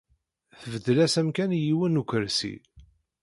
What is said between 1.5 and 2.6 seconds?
i yiwen n ukersi.